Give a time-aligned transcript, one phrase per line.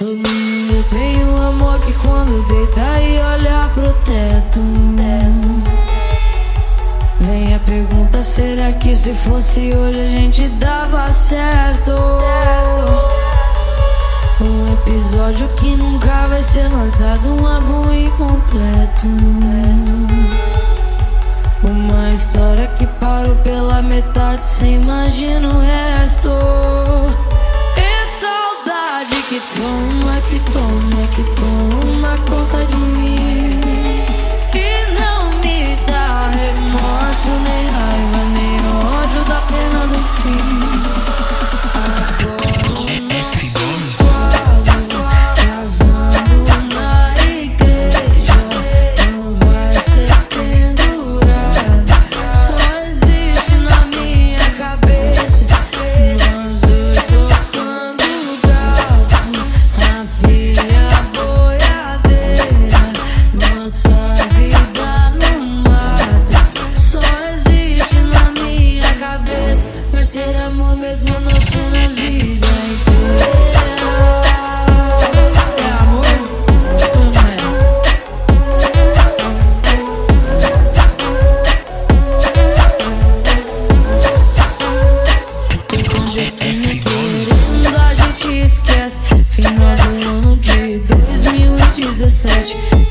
[0.00, 4.58] Todo mundo tem um amor que quando deita e olha pro teto.
[7.20, 11.92] Vem a pergunta: será que se fosse hoje a gente dava certo?
[14.40, 19.06] Um episódio que nunca vai ser lançado, um álbum incompleto.
[21.62, 26.30] Uma história que parou pela metade, cê imagina o resto.
[29.40, 30.69] E saudade que toma, que toma,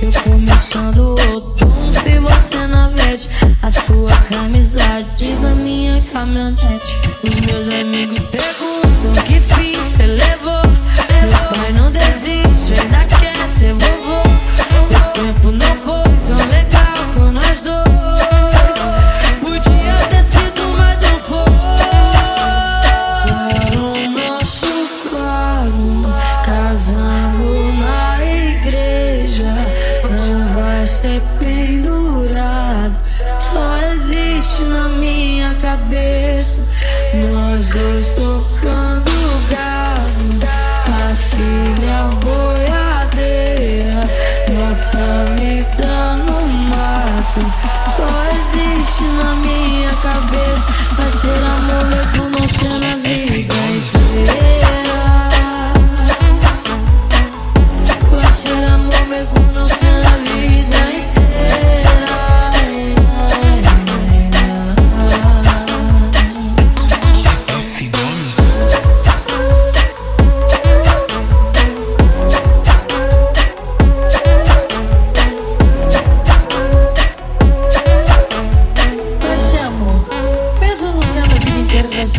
[0.02, 3.30] Eu começando o outono e você na vete.
[3.62, 5.38] A sua camisa diz
[6.02, 10.62] Os meus amigos perguntam o que fiz, você levou?
[11.22, 14.22] Meu pai não desiste, ainda quer ser vovô.
[14.82, 17.84] O tempo não foi tão legal com nós dois.
[19.42, 21.44] Podia ter sido, mas não foi
[23.72, 24.72] para o nosso
[25.10, 26.06] quadro,
[26.46, 29.54] casando na igreja,
[30.10, 31.99] não vai ser pendurado,
[34.60, 36.62] existe na minha cabeça.
[37.14, 39.12] Nós dois tocando
[39.50, 40.48] gado,
[40.88, 44.02] a filha boiadeira,
[44.54, 47.42] nossa vida no mato,
[47.96, 50.89] só existe na minha cabeça.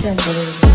[0.03, 0.70] Assembly.